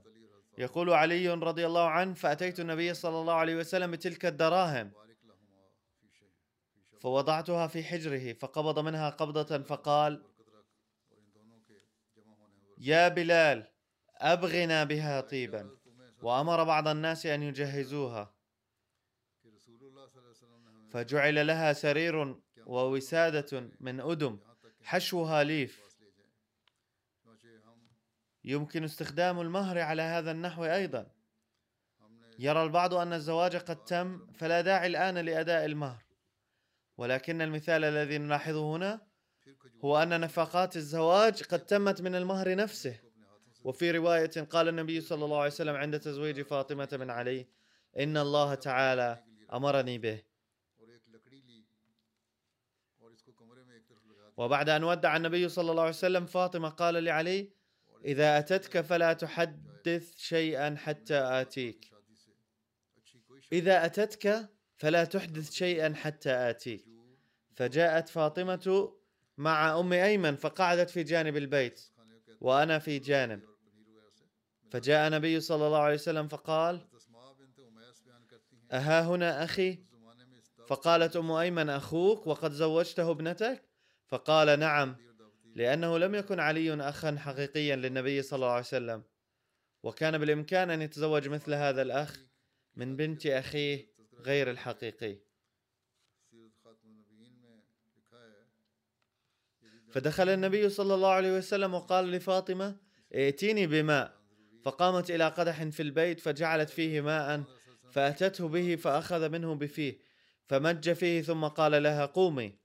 [0.57, 4.91] يقول علي رضي الله عنه فأتيت النبي صلى الله عليه وسلم بتلك الدراهم
[7.01, 10.23] فوضعتها في حجره فقبض منها قبضة فقال
[12.77, 13.67] يا بلال
[14.17, 15.69] أبغنا بها طيبا
[16.21, 18.33] وأمر بعض الناس أن يجهزوها.
[20.89, 24.39] فجعل لها سرير ووسادة من أدم
[24.83, 25.82] حشوها ليف
[28.43, 31.11] يمكن استخدام المهر على هذا النحو أيضا.
[32.39, 36.03] يرى البعض أن الزواج قد تم فلا داعي الآن لأداء المهر.
[36.97, 39.01] ولكن المثال الذي نلاحظه هنا
[39.85, 42.99] هو أن نفقات الزواج قد تمت من المهر نفسه.
[43.63, 47.47] وفي رواية قال النبي صلى الله عليه وسلم عند تزويج فاطمة بن علي
[47.99, 50.23] إن الله تعالى أمرني به.
[54.37, 57.53] وبعد أن ودع النبي صلى الله عليه وسلم فاطمة قال لعلي
[58.05, 61.93] إذا أتتك فلا تحدث شيئا حتى آتيك.
[63.51, 66.85] إذا أتتك فلا تحدث شيئا حتى آتيك.
[67.55, 68.93] فجاءت فاطمة
[69.37, 71.81] مع أم أيمن فقعدت في جانب البيت
[72.41, 73.41] وأنا في جانب.
[74.71, 76.87] فجاء النبي صلى الله عليه وسلم فقال
[78.71, 79.83] أها هنا أخي؟
[80.67, 83.63] فقالت أم أيمن أخوك وقد زوجته ابنتك؟
[84.07, 84.95] فقال نعم.
[85.55, 89.03] لأنه لم يكن علي أخا حقيقيا للنبي صلى الله عليه وسلم.
[89.83, 92.19] وكان بالإمكان أن يتزوج مثل هذا الأخ
[92.75, 95.17] من بنت أخيه غير الحقيقي.
[99.93, 102.77] فدخل النبي صلى الله عليه وسلم وقال لفاطمة
[103.15, 104.23] ائتيني بماء
[104.63, 107.43] فقامت إلى قدح في البيت فجعلت فيه ماء
[107.91, 109.99] فأتته به فأخذ منه بفيه
[110.45, 112.57] فمج فيه ثم قال لها قومي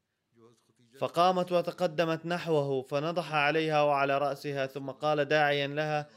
[0.99, 6.09] فقامت وتقدمت نحوه فنضح عليها وعلى رأسها ثم قال داعيا لها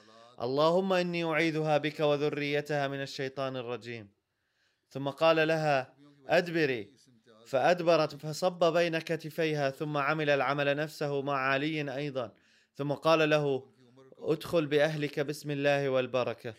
[0.41, 4.09] اللهم إني أعيذها بك وذريتها من الشيطان الرجيم.
[4.89, 5.93] ثم قال لها
[6.27, 6.93] أدبري.
[7.45, 12.31] فأدبرت فصب بين كتفيها ثم عمل العمل نفسه مع علي أيضا.
[12.73, 13.67] ثم قال له
[14.19, 16.53] ادخل بأهلك بسم الله والبركة.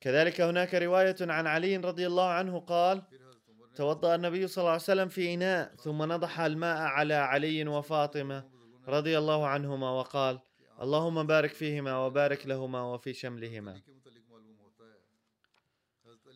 [0.00, 3.02] كذلك هناك رواية عن علي رضي الله عنه قال
[3.74, 8.42] توضأ النبي صلى الله عليه وسلم في إناء ثم نضح الماء على علي نے
[8.88, 10.40] رضي الله عنهما وقال
[10.80, 13.82] اللهم بارك فيهما وبارك لهما وفي شملهما.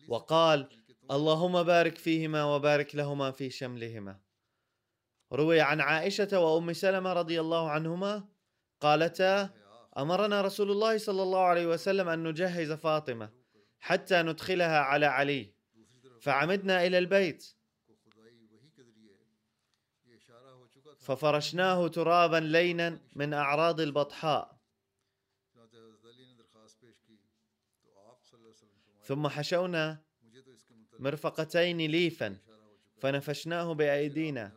[0.07, 0.69] وقال
[1.11, 4.19] اللهم بارك فيهما وبارك لهما في شملهما.
[5.33, 8.23] روي عن عائشة وأم سلمة رضي الله عنهما
[8.81, 13.44] قالتا حیا أمرنا رسول الله صلى الله عليه وسلم أن نجهز فاطمة.
[13.79, 15.53] حتى ندخلها على علي.
[16.19, 17.55] فعمدنا إلى البيت.
[20.99, 24.55] ففرشناه ترابا لينا من أعراض البطحاء.
[29.03, 30.03] ثم حشونا
[30.99, 32.37] مرفقتين ليفا
[32.97, 34.51] فنفشناه بأيدينا.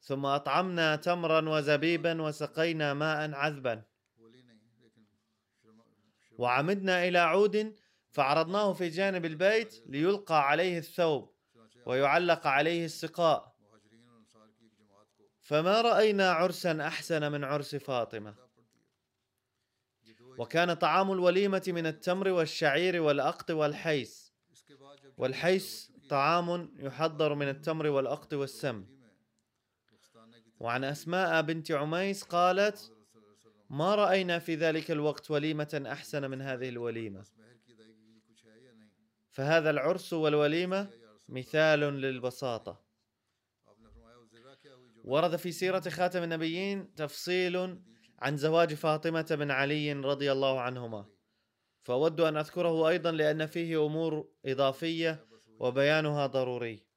[0.00, 3.82] ثم أطعمنا تمرا وزبيبا وسقينا ماء عذبا.
[6.42, 7.74] وعمدنا إلى عود
[8.10, 11.34] فعرضناه في جانب البيت ليلقى عليه الثوب
[11.86, 13.52] ويعلق عليه السقاء.
[15.40, 18.32] فما رأينا عرسا أحسن من عرس دو
[20.38, 24.32] وكان طعام الوليمة من التمر والشعير والأقط والحيس.
[25.16, 28.86] والحيس طعام يحضر من التمر والأقط والسم.
[30.60, 32.91] وعن أسماء بنت عميس قالت
[33.72, 37.24] ما رأينا في ذلك الوقت وليمة أحسن من هذه الوليمة.
[39.30, 40.90] فهذا العرس والوليمة
[41.28, 42.84] مثال للبساطة.
[45.04, 47.82] ورد في سيرة خاتم النبيين تفصيل
[48.18, 51.06] عن زواج فاطمة بن علي رضي الله عنهما.
[51.82, 55.26] فأود أن أذكره أيضا لأن فيه أمور إضافية
[55.58, 56.91] وبيانها ضروري.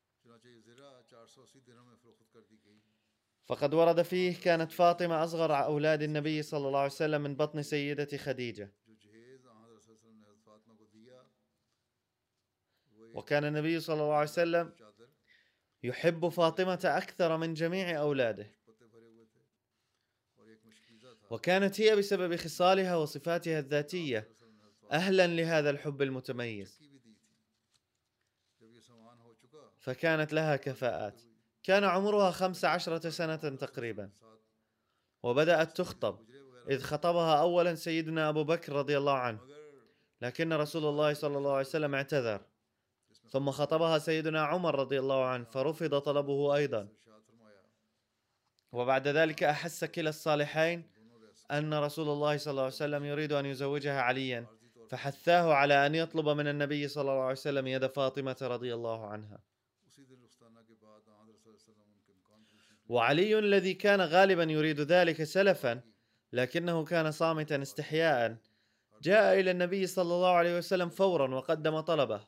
[3.45, 7.61] فقد ورد فيه كانت فاطمة أصغر أولاد النبي صلى الله عليه وسلم من بطن
[12.97, 14.73] وہ ایک وكان النبي صلى الله عليه وسلم
[15.83, 18.43] يحب فاطمة أكثر من جميع تھا
[21.29, 24.25] وكانت هي بسبب خصالها وصفاتها نے
[24.91, 26.79] أهلا لهذا الحب المتميز.
[29.79, 31.34] فكانت لها كفاءات.
[31.65, 34.09] كان عمرها خمس عشرة سنة تقريبا.
[35.23, 36.19] وبدأت تخطب.
[36.69, 39.39] إذ خطبها أولا سيدنا أبو بكر رضي الله عنه.
[40.21, 42.41] لكن رسول الله صلى الله عليه وسلم اعتذر.
[43.29, 46.87] ثم خطبها سيدنا عمر رضي الله عنه فرفض طلبه أيضا.
[48.71, 50.83] وبعد ذلك أحس كلا الصالحين
[51.51, 54.45] أن رسول الله صلى الله عليه وسلم يريد أن يزوجها عليا.
[54.89, 59.39] فحثاه على أن يطلب من النبي صلى الله عليه وسلم يد فاطمة رضي الله عنها.
[62.87, 65.81] وعلي الذي كان غالبا يريد ذلك سلفا
[66.33, 68.37] لكنه كان صامتا استحياء
[69.03, 72.27] جاء إلى النبي صلى الله عليه وسلم فورا وقدم طلبه.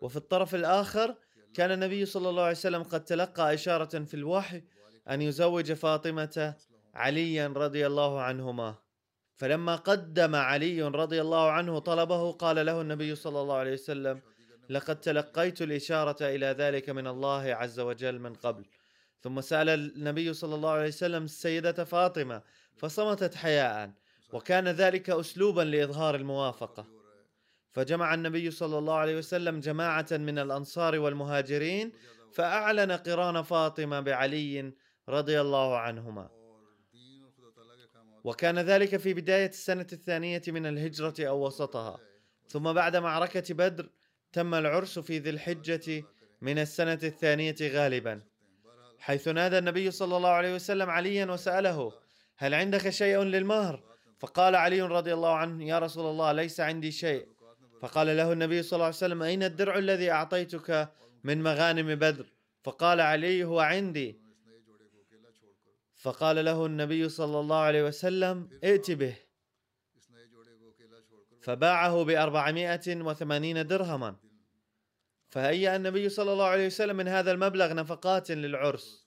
[0.00, 1.14] وفي الطرف الآخر
[1.54, 4.62] كان النبي صلى الله عليه وسلم قد تلقى إشارة في الوحي
[5.10, 6.54] أن يزوج فاطمة
[6.94, 8.74] عليا رضي الله عنهما.
[9.36, 14.20] فلما قدم علي رضي الله عنه طلبه قال له النبي صلى الله عليه وسلم
[14.70, 18.64] لقد تلقيت الإشارة إلى ذلك من الله عز وجل من قبل.
[19.22, 22.42] ثم سأل النبي صلى الله عليه وسلم السيدة فاطمة
[22.76, 23.92] فصمتت حياء
[24.32, 26.86] وكان ذلك أسلوبا لإظهار الموافقة.
[27.70, 31.92] فجمع النبي صلى الله عليه وسلم جماعة من الأنصار والمهاجرين
[32.32, 34.72] فأعلن قران فاطمة بعلي
[35.08, 36.30] رضي الله عنهما.
[38.24, 42.00] وكان ذلك في بداية السنة الثانية من الهجرة أو وسطها.
[42.48, 43.90] ثم بعد معركة بدر
[44.32, 46.04] تم العرس في ذي الحجة
[46.40, 48.31] من السنة الثانية غالبا.
[49.02, 51.92] حيث نادى النبي صلى الله عليه وسلم عليا وسأله
[52.36, 53.82] هل عندك شيء للمهر؟
[54.18, 57.28] فقال علي رضي الله عنه يا رسول الله ليس عندي شيء.
[57.80, 60.92] فقال له النبي صلى الله عليه وسلم أين الدرع الذي أعطيتك
[61.24, 62.26] من مغانم بدر؟
[62.62, 64.20] فقال علي هو عندي.
[65.96, 69.16] فقال له النبي صلى الله عليه وسلم ائت به.
[71.42, 74.16] فباعه بأربعمائة وثمانين درهما.
[75.32, 79.06] فهيأ النبي صلى الله عليه وسلم من هذا المبلغ نفقات للعرس.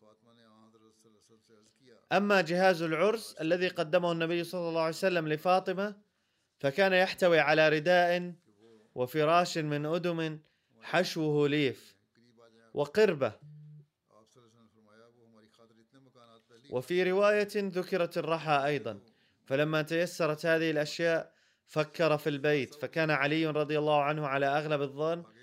[2.12, 5.96] أما جهاز العرس الذي قدمه النبي صلى الله عليه وسلم لفاطمة
[6.60, 8.34] فكان يحتوي على رداء
[8.96, 10.40] وفراش من أدم
[10.82, 11.96] حشوه ليف
[12.74, 13.34] وقربة.
[16.70, 19.00] وفي رواية ذكرت الرحى أيضا.
[19.46, 21.34] فلما تيسرت هذه الأشياء
[21.68, 22.76] فكر في البيت.
[22.76, 25.35] فكان علي رضي الله عنه على أغلب الظن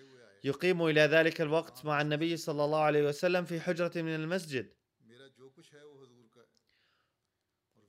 [0.45, 4.73] يقيم إلى ذلك الوقت مع النبي صلى الله عليه وسلم في حجرة من المسجد.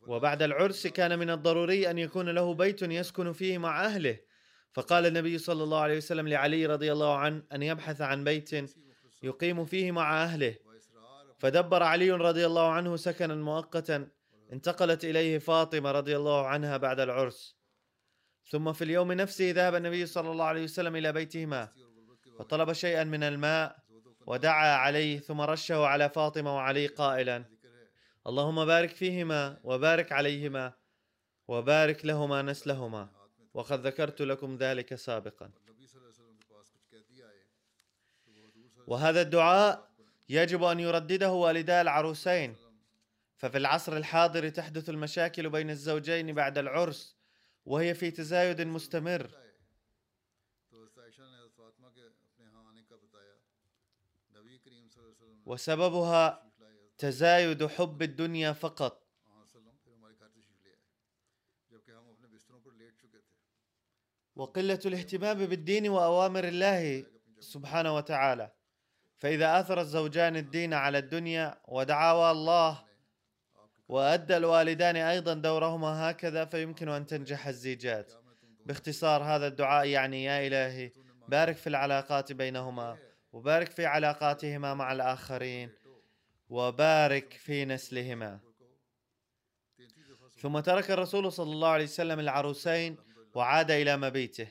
[0.08, 4.20] وبعد العرس كان من الضروري أن يكون له بيت يسكن فيه مع أهله.
[4.74, 8.54] فقال النبي صلى الله عليه وسلم لعلي رضي الله عنه أن يبحث عن بيت
[9.24, 10.56] يقيم فيه مع أهله.
[11.40, 14.10] فدبر علي رضي الله عنه سكنا مؤقتا.
[14.54, 17.58] انتقلت إليه فاطمة رضي الله عنها بعد العرس.
[18.50, 21.74] ثم في اليوم نفسه ذهب النبي صلى الله عليه وسلم إلى بيتهما.
[22.40, 23.76] فطلب شيئا من الماء
[24.28, 27.46] ودعا عليه ثم رشه على فاطمة وعلي قائلا
[28.28, 30.74] اللهم بارك فيهما وبارك عليهما
[31.48, 33.10] وبارك لهما نسلهما
[33.54, 35.52] وقد ذكرت لكم ذلك سابقا.
[38.88, 39.90] وهذا الدعاء
[40.30, 42.56] يجب أن يردده والدا العروسين
[43.38, 47.16] ففي العصر الحاضر تحدث المشاكل بين الزوجين بعد العرس
[47.66, 49.43] وهي في تزايد مستمر.
[55.46, 56.44] وسببها
[56.98, 59.04] تزايد حب الدنيا فقط.
[64.36, 67.06] وقلة الاهتمام بالدين وأوامر الله
[67.40, 68.52] سبحانه وتعالى.
[69.18, 72.86] فإذا آثر الزوجان الدين على الدنيا ودعاوا الله
[73.90, 78.14] وأدى الوالدان أيضا دورهما هكذا فيمكن أن تنجح الزيجات.
[78.66, 80.92] باختصار هذا الدعاء يعني يا إلهي
[81.28, 82.98] بارك في العلاقات بينهما.
[83.34, 85.72] وبارك في علاقاتهما مع الآخرين
[86.50, 88.40] وبارك في نسلهما.
[90.40, 92.98] ثم ترك الرسول صلى الله عليه وسلم العروسين
[93.34, 94.48] وعاد إلى مبيته.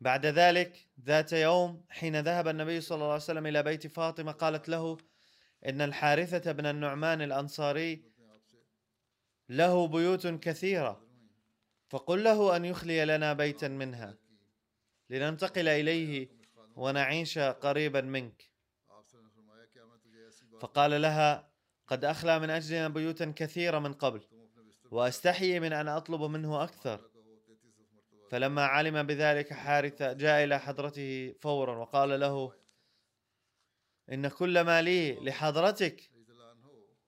[0.00, 4.68] بعد ذلك ذات يوم حين ذهب النبي صلى الله عليه وسلم إلى بيت فاطمة قالت
[4.68, 4.96] له
[5.66, 8.02] إن الحارثة بن النعمان الأنصاري
[9.48, 11.04] له بيوت كثيرة
[11.88, 14.18] فقل له أن يخلي لنا بيتا منها
[15.10, 16.28] لننتقل إليه
[16.76, 18.50] ونعيش قريبا منك.
[20.60, 21.50] فقال لها
[21.86, 24.22] قد أخلى من أجلنا بيوتا كثيرة من قبل
[24.90, 27.10] وأستحيي من أن أطلب منه أكثر.
[28.30, 32.52] فلما علم بذلك حارثة جاء إلى حضرته فورا وقال له
[34.12, 36.10] إن كل ما لي لحضرتك.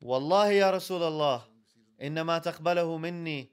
[0.02, 1.48] والله يا رسول الله
[2.02, 3.52] إن ما تقبله مني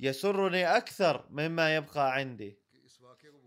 [0.00, 2.58] يسرني أكثر مما يبقى عندي.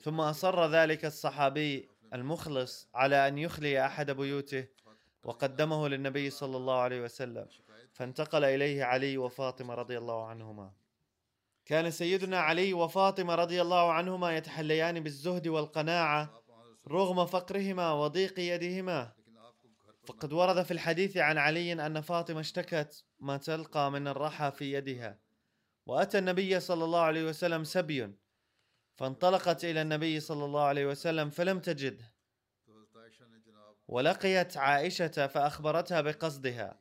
[0.02, 4.68] ثم أصر ذلك الصحابي المخلص على أن يخلي أحد بيوته
[5.24, 7.48] وقدمه للنبي صلى الله عليه وسلم.
[7.94, 10.72] فانتقل إليه علي وفاطمة رضي الله عنهما.
[11.66, 16.44] كان سيدنا علي وفاطمة رضي الله عنهما يتحليان بالزهد والقناعة
[16.88, 19.14] رغم فقرهما وضيق يدهما.
[20.08, 25.20] فقد ورد في الحديث عن علي أن فاطمة اشتكت ما تلقى من الرحى في يدها.
[25.86, 28.14] وأتى النبي صلى الله عليه وسلم سبي
[28.98, 32.14] فانطلقت إلى النبي صلى الله عليه وسلم فلم تجده.
[33.88, 36.80] ولقيت عائشة فأخبرتها بقصدها.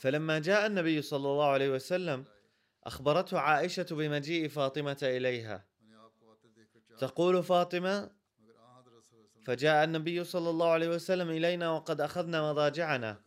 [0.00, 2.24] فلما جاء النبي صلى الله عليه وسلم
[2.84, 5.66] أخبرته عائشة بمجيء فاطمة إليها.
[6.98, 8.10] تقول فاطمة
[9.44, 13.22] فجاء النبي صلى الله عليه وسلم إلينا وقد أخذنا مضاجعنا.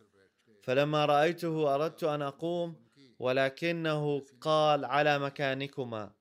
[0.62, 2.84] فلما رأيته أردت أن أقوم
[3.18, 6.12] ولكنه قال على مكانكما.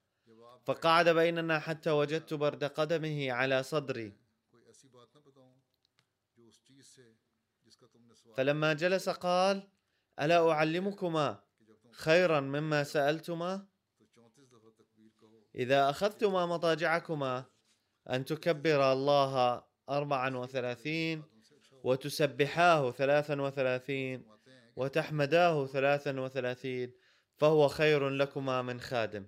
[0.63, 4.13] فقعد بيننا حتى وجدت برد قدمه على صدري.
[8.35, 9.67] فلما جلس قال
[10.19, 11.43] ألا أعلمكما
[11.91, 13.65] خيرا مما سألتما؟
[15.55, 17.45] إذا أخذتما مضاجعكما
[18.09, 21.23] أن تكبر الله أربعا وثلاثين
[21.83, 24.25] وتسبحاه ثلاثا وثلاثين
[24.75, 26.93] وتحمداه ثلاثا وثلاثين
[27.35, 29.27] فهو خير لكما من خادم.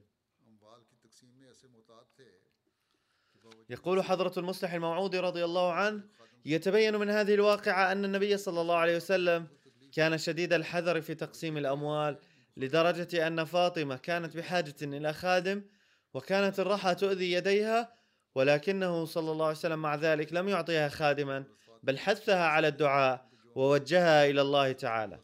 [3.70, 6.03] يقول حضرة المصلح الموعودي رضي الله عنه
[6.45, 9.47] يتبين من هذه الواقعة أن النبي صلى الله عليه وسلم
[9.93, 12.18] كان شديد الحذر في تقسيم الأموال
[12.57, 15.63] لدرجة أن فاطمة كانت بحاجة إلى خادم
[16.13, 17.93] وكانت الرحى تؤذي يديها
[18.36, 21.43] ولكنه صلى الله عليه وسلم مع ذلك لم يعطيها خادما
[21.84, 25.20] بل حثها على الدعاء ووجهها إلى الله تعالى.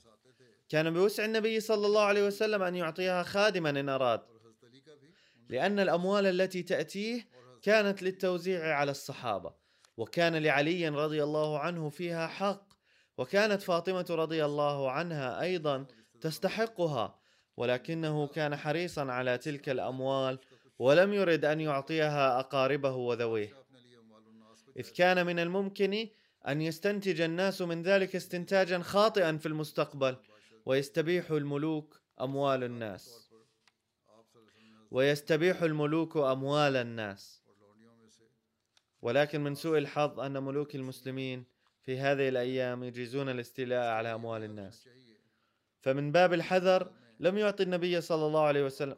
[0.70, 4.22] كان بوسع النبي صلى الله عليه وسلم أن يعطيها خادما إن أراد
[5.50, 7.28] لأن الأموال التي تأتيه
[7.62, 9.54] كانت للتوزيع على الصحابة
[9.98, 12.74] وكان لعلي رضي الله عنه فيها حق
[13.18, 15.86] وكانت فاطمة رضي الله عنها أيضا
[16.22, 17.20] تستحقها
[17.58, 20.40] ولكنه كان حريصا على تلك الأموال
[20.80, 23.54] ولم يرد أن يعطيها أقاربه وذويه.
[24.78, 26.08] إذ كان من الممكن
[26.48, 30.18] أن يستنتج الناس من ذلك استنتاجا خاطئا في المستقبل
[30.66, 33.32] ويستبيح الملوك أموال الناس.
[34.92, 37.41] ويستبيح الملوك أموال الناس.
[39.02, 41.46] ولكن من سوء الحظ أن ملوك المسلمين
[41.82, 44.90] في هذه الأيام يجيزون الاستيلاء على أموال الناس.
[45.82, 48.96] فمن باب الحذر لم يعطي النبي صلى الله عليه وسلم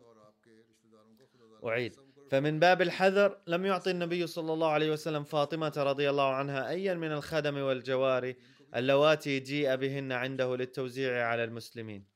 [1.65, 1.95] أعيد.
[2.29, 6.93] فمن باب الحذر لم يعطي النبي صلى الله عليه وسلم فاطمة رضي الله عنها أيا
[6.93, 8.35] من الخدم والجواري
[8.75, 12.12] اللواتي جيء بهن عنده للتوزيع على المسلمين.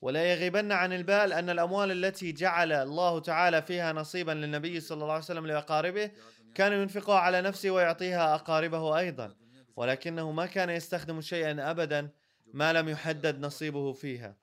[0.00, 5.12] ولا يغيبن عن البال أن الأموال التي جعل الله تعالى فيها نصيبا للنبي صلى الله
[5.12, 6.10] عليه وسلم لأقاربه
[6.54, 9.34] كان ينفقها على نفسه ويعطيها أقاربه أيضا
[9.76, 12.10] ولكنه ما كان يستخدم شيئا أبدا
[12.52, 14.36] ما لم يحدد نصيبه فيها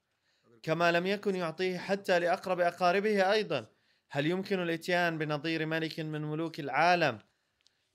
[0.64, 3.66] كما لم يكن يعطيه حتى لأقرب أقاربه أيضا.
[4.10, 7.20] هل يمكن الإتيان بنظير ملك من ملوك العالم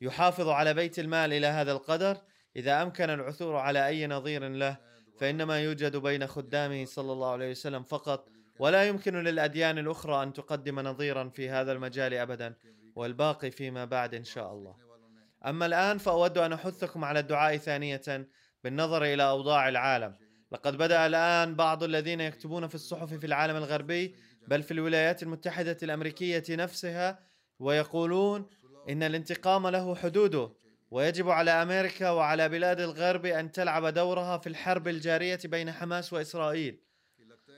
[0.01, 2.17] يحافظ على بيت المال إلى هذا القدر؟
[2.57, 4.77] إذا أمكن العثور على أي نظير له
[5.21, 10.81] فإنما يوجد بين خدامه صلى الله عليه وسلم فقط ولا يمكن للأديان الأخرى أن تقدم
[10.81, 12.55] نظيرا في هذا المجال أبدا
[12.97, 14.77] والباقي فيما بعد إن شاء الله.
[15.47, 18.29] أما الآن فأود أن أحثكم على الدعاء ثانية
[18.65, 20.17] بالنظر إلى أوضاع العالم.
[20.53, 24.15] لقد بدأ الآن بعض الذين يكتبون في الصحف في العالم الغربي
[24.49, 27.19] بل في الولايات المتحدة الأمريكية نفسها
[27.59, 28.47] ويقولون
[28.89, 30.53] إن الانتقام له حدوده.
[30.91, 36.81] ويجب على أمريكا وعلى بلاد الغرب أن تلعب دورها في الحرب الجارية بين حماس وإسرائيل.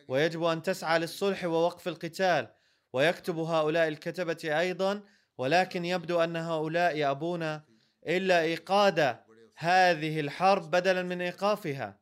[0.09, 2.49] ويجب أن تسعى للصلح ووقف القتال.
[2.93, 5.03] ويكتب هؤلاء الكتبة أيضا
[5.39, 7.61] ولكن يبدو أن هؤلاء يأبون
[8.07, 9.16] إلا إيقاد
[9.57, 12.01] هذه الحرب بدلا من إيقافها.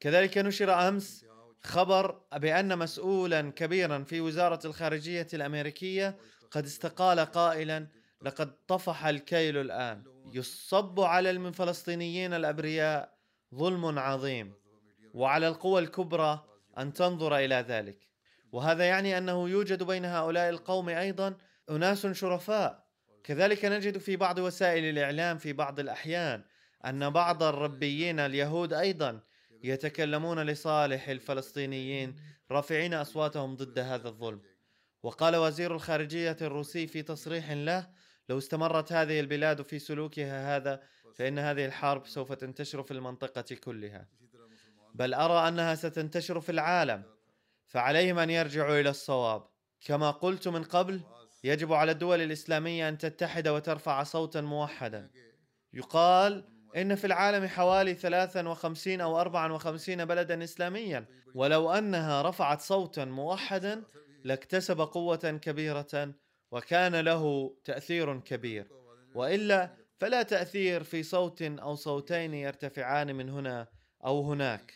[0.00, 1.24] كذلك نشر أمس
[1.62, 6.16] خبر بأن مسؤولا كبيرا في وزارة الخارجية الأمريكية
[6.50, 7.86] قد استقال قائلا
[8.22, 10.02] لقد طفح الكيل الآن.
[10.34, 13.18] يصب على الفلسطينيين الأبرياء
[13.54, 14.54] ظلم عظيم
[15.14, 16.44] وعلى القوى الكبرى
[16.78, 18.08] أن تنظر إلى ذلك.
[18.52, 21.36] وهذا يعني أنه يوجد بين هؤلاء القوم أيضا
[21.70, 22.88] أناس شرفاء.
[23.24, 26.44] كذلك نجد في بعض وسائل الإعلام في بعض الأحيان
[26.86, 29.20] أن بعض الربيين اليهود أيضا
[29.64, 32.16] يتكلمون لصالح الفلسطينيين
[32.50, 34.40] رافعين أصواتهم ضد هذا الظلم.
[35.02, 37.90] وقال وزير الخارجية الروسي في تصريح له
[38.28, 40.82] لو استمرت هذه البلاد في سلوكها هذا
[41.14, 44.08] فإن هذه الحرب سوف تنتشر في المنطقة كلها.
[44.94, 47.02] بل أرى أنها ستنتشر في العالم
[47.66, 49.46] فعليهم أن يرجعوا إلى الصواب.
[49.80, 51.00] كما قلت من قبل
[51.44, 55.10] يجب على الدول الإسلامية أن تتحد وترفع صوتا موحدا.
[55.72, 61.06] يقال إن في العالم حوالي 53 أو 54 بلدا إسلاميا.
[61.34, 63.84] ولو أنها رفعت صوتا موحدا
[64.24, 66.14] لاكتسب قوة كبيرة
[66.50, 68.68] وكان له تأثير كبير.
[69.14, 73.68] وإلا فلا تأثير في صوت أو صوتين يرتفعان من هنا
[74.04, 74.74] أو هناك.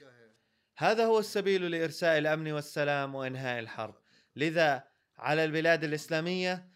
[0.78, 3.94] هذا هو السبيل لإرساء الأمن والسلام وإنهاء الحرب.
[4.36, 4.84] لذا
[5.18, 6.68] على البلاد الإسلامية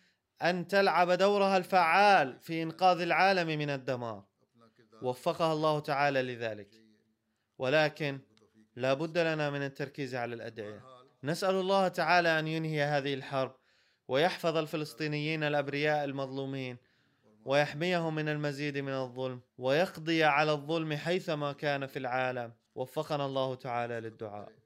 [0.42, 4.24] أن تلعب دورها الفعال في إنقاذ العالم من الدمار.
[5.02, 6.74] وفقها الله تعالى لذلك.
[7.58, 8.20] ولكن
[8.76, 10.84] لا بد لنا من التركيز على الأدعية.
[11.24, 13.56] نسأل الله تعالى أن ينهي هذه الحرب
[14.08, 16.76] ويحفظ الفلسطينيين الأبرياء المظلومين
[17.44, 22.52] ويحميهم من المزيد من الظلم ويقضي على الظلم حيثما كان في العالم.
[22.74, 24.65] وفقنا الله تعالى للدعاء.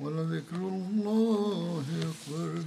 [0.00, 2.62] ولذكر الله أكبر